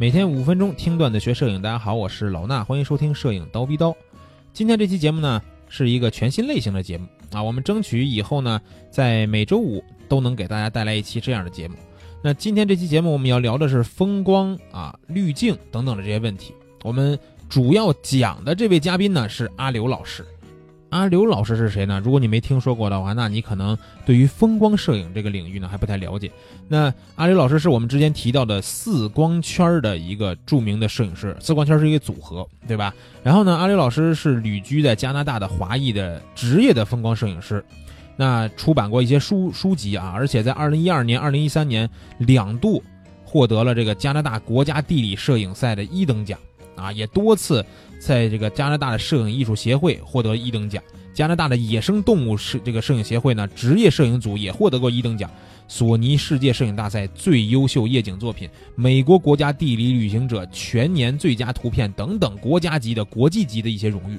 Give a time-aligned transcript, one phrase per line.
[0.00, 1.60] 每天五分钟听段子学摄影。
[1.60, 3.90] 大家好，我是老衲，欢迎收听《摄影刀逼刀》。
[4.50, 8.58] 今天这期节目呢，是一个全新类型的节目啊，我们争取以后呢，
[8.90, 11.74] 在每周五都能给大家带来一期这样的节目。
[12.22, 16.54] 那今天这期节目我们要聊的是风光啊、滤镜等等的这些问题。
[16.82, 17.18] 我们
[17.50, 20.24] 主要讲的这位嘉宾呢是阿刘老师。
[20.90, 22.00] 阿刘老师是谁呢？
[22.04, 26.30] 如果你没听说过的话，那你可能对于风光摄影这个领域呢还不太了解。
[26.68, 32.92] 那阿刘老师是我们之前提到的四光圈的一个著名的摄影师，四光圈是一个组合，对吧？
[33.22, 37.64] 然后呢，阿刘老师是旅居在加拿大的华裔的职业的风光摄影师，
[38.16, 41.88] 那出版过一些书书籍啊，而且在二零一二年、二零一三年
[42.18, 42.82] 两度
[43.24, 46.36] 获得了这个加拿大国家地理摄影赛的一等奖
[46.80, 47.64] 啊，也多次。
[48.00, 55.30] 在这个加拿大的摄影艺术协会获得一等奖，加拿大的野生动物摄这个摄影协会呢，职业摄影组也获得过一等奖，
[55.68, 64.18] 索尼世界摄影大赛最优秀夜景作品，美国国家地理旅行者全年最佳图片等等国家级的、国际级的一些荣誉。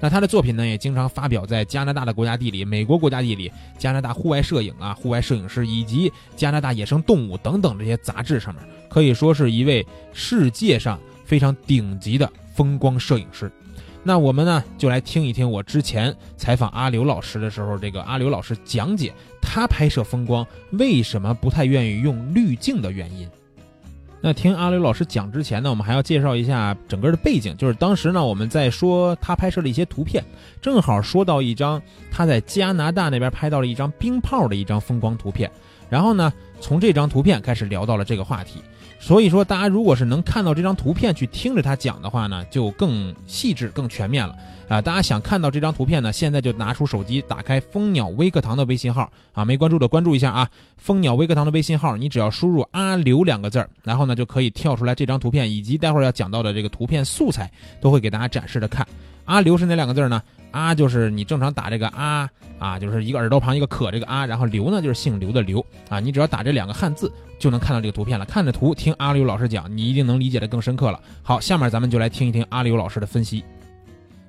[0.00, 12.28] 那他的作品呢，也经常发表在加拿大的国家地理、美国国家地理、加拿大户外摄影啊、户外摄影师以及加拿大野生动物等等这些杂志上面，可以说是一位世界上非常顶级的。
[12.58, 13.48] 风光摄影师，
[14.02, 23.28] 那我们呢就来听一听我之前采访阿刘老师的时候，这个阿刘老师讲解他拍摄风光为什么不太愿意用滤镜的原因。
[24.20, 30.24] 那听阿刘老师讲之前呢，我们还要介绍一下整个的背景，就是当时呢我们在说他拍摄的一些图片，
[30.60, 35.48] 正好说到一张他在加拿大那边拍到了一张冰炮的一张风光图片，
[35.88, 38.60] 然后呢从这张图片开始聊到了这个话题。
[39.00, 44.34] 所以说，大家如果是能看到这张图片去听着他讲的话呢，就更细致、更全面了
[44.68, 44.82] 啊！
[44.82, 50.50] 大家想看到这张图片呢，现在就拿出手机，打开蜂鸟微课堂的微信号啊，没关注的关注一下啊！
[50.76, 57.50] 蜂鸟微课堂的微信号，你只要输入“阿刘”两个字儿，然后呢就可以跳出来这张图片，以及待会儿要讲到的这个图片素材，
[57.80, 58.86] 都会给大家展示的看。
[59.28, 60.20] 阿刘是哪两个字呢？
[60.50, 62.28] 阿就是你正常打这个阿
[62.58, 67.12] 啊，就是一个耳朵旁一个可这个阿，然后刘呢就是姓刘的刘啊，你只要打这两个汉字。
[67.38, 68.24] 就能看到这个图片了。
[68.24, 71.00] 看着图，听阿刘老师讲，你一定能理解的更深刻了。
[71.22, 73.44] 好，下面咱们就来听一听阿刘老师的分析。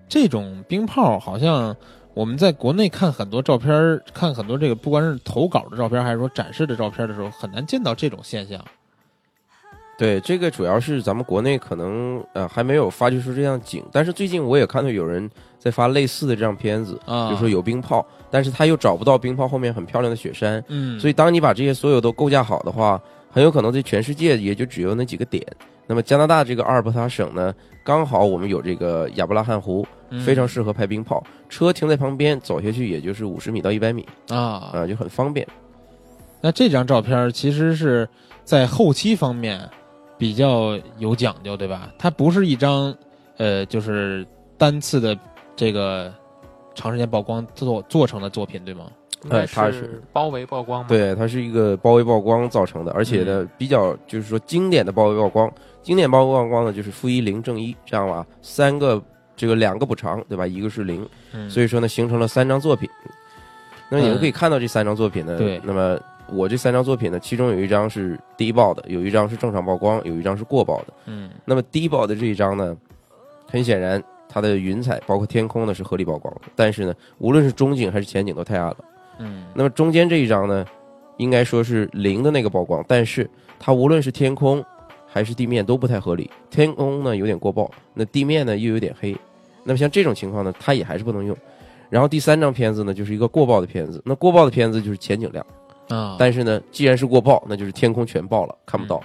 [0.07, 1.75] 这种冰炮好像
[2.13, 8.63] 我们在国内看很多照片，看很多这个不管是投稿的照片，还是说展示的照片的时候，很难见到这种现象。
[9.99, 18.05] 对，这个主要是咱们国内可能呃还没有发掘出这样景，但是最近我也看到有人在发类似的这样片子，啊，比如说有冰炮。
[18.31, 25.43] 但是他又找不到冰炮后面很漂亮的雪山，嗯，所以当你把这些所有都构架好的话，很有可能在全世界也就只有那几个点。
[25.87, 27.51] 那么加拿大这个阿尔伯塔省呢，
[27.83, 29.83] 刚好我们有这个亚伯拉罕湖，
[30.23, 35.45] 非常适合拍冰炮，车停在旁边，走下去也就是五十米到一百米啊，啊就很方便。
[36.39, 38.07] 那这张照片其实是
[38.45, 39.67] 在后期方面
[40.19, 41.91] 比较有讲究，对吧？
[41.97, 42.95] 它不是一张
[43.37, 44.23] 呃，就是
[44.55, 45.17] 单次的
[45.55, 46.13] 这个。
[46.75, 48.85] 长时间曝光做做成的作品，对吗？
[49.29, 50.85] 哎，它是包围曝光吗。
[50.87, 55.51] 对，它是一个包围曝光造成的，而且呢，比较就是说经典的包围曝光。
[55.81, 59.01] 经典包围曝光呢，就是负一零正一，这样吧，三个
[59.35, 60.47] 这个两个补偿，对吧？
[60.47, 61.05] 一个是零，
[61.49, 62.89] 所以说呢，形成了三张作品。
[63.89, 65.59] 那你们可以看到这三张作品呢，对。
[65.65, 65.99] 那么
[66.33, 70.93] 我这三张作品呢，其中有一张是低曝的，有一张是正常曝光，有一张是过曝的。
[71.05, 71.29] 嗯。
[71.45, 72.75] 那么低曝的这一张呢，
[73.45, 74.03] 很显然。
[74.31, 78.77] 它的云彩包括天空呢是合理曝光的，但是呢，无论是中景还是前景都太暗了。
[79.17, 80.63] 嗯，那么中间这一张呢，
[81.17, 83.27] 应该说是零的那个曝光，但是
[83.59, 84.63] 它无论是天空
[85.07, 86.29] 还是地面都不太合理。
[86.51, 89.17] 天空呢有点过曝，那地面呢又有点黑，
[89.63, 91.35] 那么像这种情况呢，它也还是不能用。
[91.89, 95.43] 然后第三张片子呢就是一个过曝的片子，那过曝的片子就是前景亮
[95.89, 99.01] 啊，但是呢，既然是过曝，那就是天空全曝了，看不到。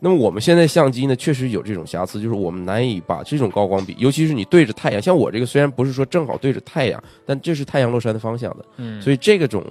[0.00, 9.64] 那么我们现在相机呢，确实有这种瑕疵，就是我们难以把这种高光比，尤其是你对着太阳，像我这个虽然不是说正好对着太阳，但这是太阳落山的方向的，嗯，所以这个种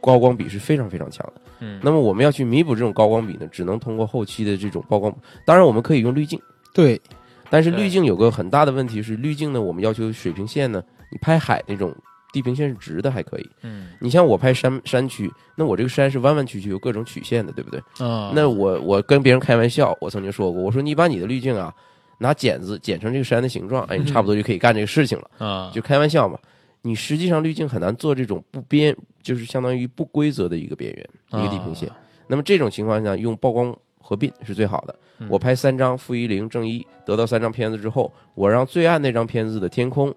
[0.00, 1.80] 高光比是非常非常强的，嗯。
[1.82, 5.14] 那么我们要去弥补这种高光比呢，只能通过后期的这种曝光，
[5.46, 6.38] 当然我们可以用滤镜，
[6.74, 7.00] 对，
[7.48, 11.94] 但是滤镜有个很大的问题是，滤镜呢，我们要求水平线呢，你拍海那种。
[12.32, 17.80] 地平线是直的还可以，嗯，你像我拍山山区，那我这个山是弯弯曲曲有各种曲线的，对不对？
[17.98, 21.74] 啊，那我我跟别人开玩笑，我曾经说过，我说你把你的滤镜啊，
[22.18, 26.38] 拿剪子剪成这个山的形状，哎，你差不多就可以干这个事情了，啊，就开玩笑嘛。
[26.82, 31.90] 你实际上滤镜很难做这种不边，就是相当于不规则的一个边缘一个地平线。
[32.28, 34.94] 那么这种情况下用曝光合并是最好的。
[35.28, 40.14] 我拍三张负一零正一，得到三张片子之后，我让最暗那张片子的天空。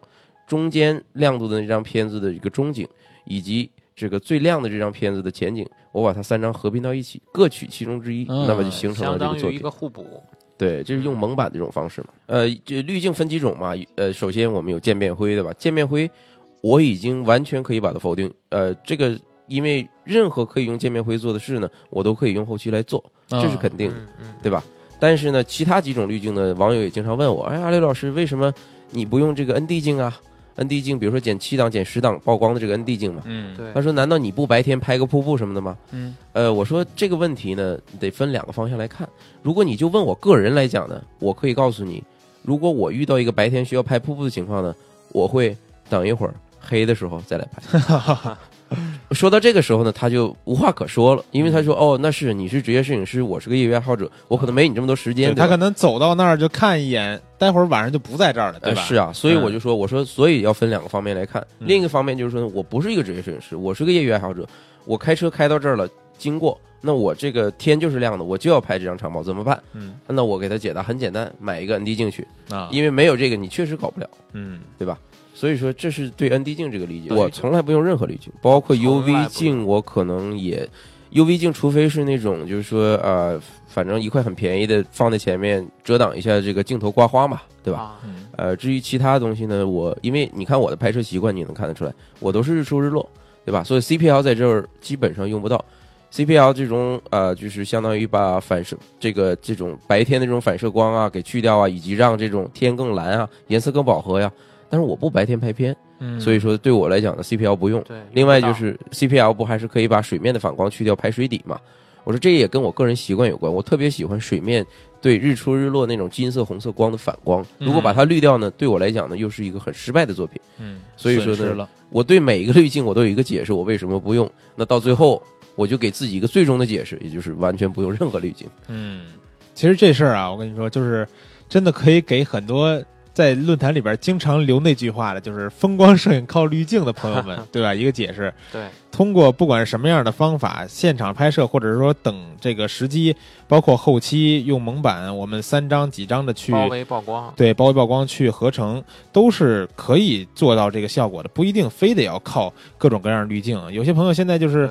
[0.52, 2.86] 中间亮度的那张片子的一个中景，
[3.24, 9.58] 以及这个最亮的这张片子的前景，我把它三张合并到一起，各取其中之一，那么就形成了这个作品。
[9.58, 10.22] 一个互补。
[10.58, 12.08] 对，就是用蒙版这种方式嘛。
[12.26, 13.72] 呃，这滤镜分几种嘛？
[13.96, 15.54] 呃，首先我们有渐变灰，对吧？
[15.58, 16.12] 渐变灰
[16.60, 18.30] 我已经完全可以把它否定。
[18.50, 23.96] 呃，这个因为任何可以用渐变灰做的事呢，我都可以用后期来做，这是肯定的，
[24.44, 24.62] 对吧？
[25.00, 28.54] 但是呢，其他几种滤镜呢，网友也经常问我，哎，阿刘老师，为什么
[28.90, 30.20] 你不用这个 ND 镜啊
[30.56, 33.72] ？N D 镜，比如说减七档、减十档曝光的这个 N D 镜嘛，嗯，对。
[33.74, 39.08] 他说：“难道你不白天拍个瀑布什么的吗？”嗯，呃，我说这个问题呢，得分两个方向来看。
[39.42, 42.04] 如果你就问我个人来讲呢，我可以告诉你，
[42.44, 44.76] 如果我遇到一个白天需要拍瀑布的情况呢，
[45.12, 45.56] 我会
[45.90, 48.36] 等一会儿黑的时候再来拍。
[49.12, 58.82] 说到这个时候呢，他就无话可说了，因为他说：“哦，那是你是职业摄影师，我是个业余爱好者，我可能没你这么多时间。”他可能走到那儿就看一眼，待会儿晚上就不在这儿了，对吧？
[58.82, 61.46] 是啊，所以我就说，我说，所以要分两个方面来看。
[61.60, 64.48] 另一个方面就是说，我不是一个职业摄影师，我是个业余爱好者。
[64.86, 65.88] 我开车开到这儿了，
[66.22, 69.62] 经过，那我这个天就是亮的，我就要拍这张长跑，怎么办？
[69.74, 74.98] 嗯，那我给他解答很简单，买一个 ND 镜去啊，因为没有这个，你确实搞不了，嗯，对吧？
[75.34, 77.10] 所以说，这是对 ND 镜这个理解。
[77.12, 80.70] 我从来不用任何滤镜，包括 UV 镜，我可能也
[81.14, 88.00] UV 镜，除非是那种就是说，呃，反正一块很便宜的放在前面遮挡一下这个镜头刮花嘛，对吧？
[88.38, 93.08] 呃，至于其他东西呢，我因为你看我的拍摄习惯，你能看得出来，我都是日出日落，
[93.44, 93.64] 对吧？
[93.64, 95.64] 所以 CPL 在这儿基本上用不到。
[96.12, 104.32] CPL 这种呃，就是相当于把反射这个这种白天的这种反射光啊给去掉啊，以及让这种天更蓝啊，颜色更饱和呀。
[104.70, 105.76] 但是我不白天拍片，
[106.20, 107.82] 所以说对我来讲呢，CPL 不用。
[107.84, 111.60] 对，另外就是 CPL 不还是可以把水面的反光去掉，拍水底嘛？
[112.04, 114.66] 我说这也跟我个人习惯有关，我特别喜欢水面
[115.02, 117.46] 对日出日落那种金色、红色光的反光。
[117.60, 120.42] 如果把它滤掉呢，对我来讲呢，又是一个很失败的作品。
[120.58, 124.28] 嗯，所以说呢，我对每一个滤镜我都有一个解释，我为什么不用。
[124.56, 125.22] 那到最后，
[125.56, 128.48] 我就给自己一个最终的解释，也就是完全不用任何滤镜。
[128.68, 129.06] 嗯，
[129.54, 131.08] 其实这事儿啊，我跟你说，就是
[131.50, 132.82] 真的可以给很多。
[133.14, 137.76] 在论坛里边经常留那句话的，就是风光摄影靠滤镜的朋友们， 对吧？
[137.76, 138.34] 一个解释。
[138.54, 143.14] 对，通过不管是什么样的方法，现场拍摄，或者是说等这个时机，
[143.50, 148.82] 包括后期用蒙版，我们三张几张的去包围曝光，对，包围曝光去合成，
[149.12, 153.62] 都是可以做到这个效果的，不一定非得要靠各种各样滤镜。
[153.74, 154.70] 有些朋友现在就是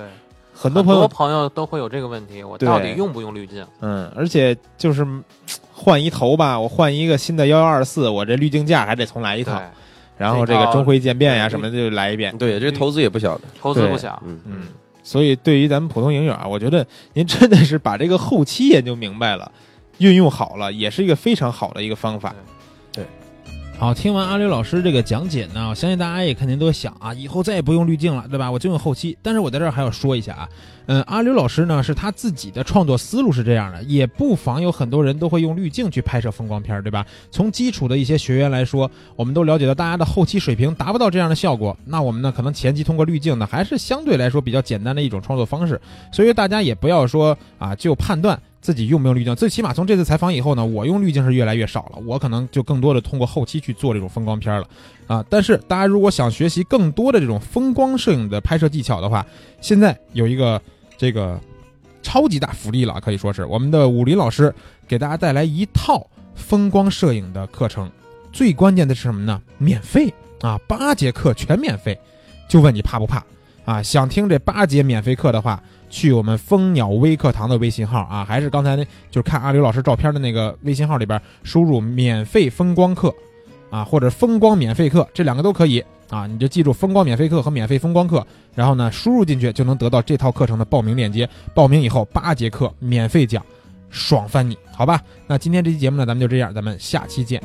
[0.61, 3.67] 很多朋友朋友都会有这个问题，我到底用不用滤镜？
[3.81, 5.07] 嗯，而且就是。
[5.83, 9.59] 换一头吧，我换一个新的幺幺二四，我这滤镜架还得重来一套，
[10.19, 12.37] 然后这个中灰渐变呀什么的就来一遍。
[12.37, 14.23] 对，这投资也不小的，投资不小。
[14.27, 14.69] 嗯嗯，
[15.03, 19.51] 所以对于咱们普通影友啊，我觉得您真的是把这个后期研究明白了，
[19.97, 22.35] 运用好了，也是一个非常好的一个方法。
[23.81, 28.50] 好，听完阿刘老师这个讲解呢，我相信大家也肯定都想啊，以后再也不用滤镜了，对吧？
[28.50, 29.17] 我就用后期。
[29.23, 30.47] 但是我在这儿还要说一下啊。
[30.85, 37.06] 嗯，阿刘老师呢是他自己的创作思路是这样的，也不妨有很多人都会用滤镜去拍摄风光片，对吧？
[37.31, 45.81] 从基础的一些学员来说，我们都了解到大家的后期水平达不到这样的效果，那我们呢可能前期通过滤镜呢还是相对来说比较简单的一种创作方式，
[46.12, 54.69] 所以大家也不要说啊就判断自己用不用滤镜，最起码从这次采访以后呢，我用滤镜是越来越少了，我可能就更多的通过后期去做这种风光片了，
[55.07, 59.27] 啊，但是大家如果想学习更多的这种风光摄影的拍摄技巧的话，
[59.61, 60.61] 现在有一个。
[61.00, 61.40] 这个
[62.02, 64.55] 超级大福利了，可以说是我们的武林老师
[64.87, 67.90] 给大家带来一套风光摄影的课程。
[68.31, 69.40] 最关键的是什么呢？
[69.57, 70.12] 免费
[70.43, 71.99] 啊，八节课全免费。
[72.50, 73.25] 就问你怕不怕
[73.64, 73.83] 啊？
[73.83, 83.14] 想听这八节免费课的话，去我们蜂鸟微课堂的微信号啊，还是刚才那就是看阿刘老师照片的那个微信号里边输入“免费风光课”
[83.71, 85.83] 啊，或者“风光免费课”，这两个都可以。
[86.09, 91.29] 啊，你就记住风光免费课和免费风光课，然后呢，输入进去就能得到这套课程的报名链接。
[91.55, 93.40] 报名以后八节课免费讲，
[93.90, 95.00] 爽翻你，好吧？
[95.29, 97.40] 那今天这期节目呢，咱们就这样，咱们下期见。